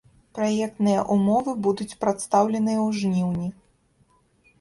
Праектныя 0.35 1.01
ўмовы 1.15 1.51
будуць 1.67 1.97
прадстаўленыя 2.05 2.79
ў 2.87 3.03
жніўні. 3.03 3.47